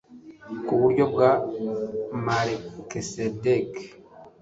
[0.65, 1.31] ku buryo bwa
[2.25, 3.85] Malekisedeki